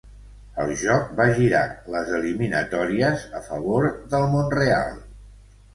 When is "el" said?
0.61-0.71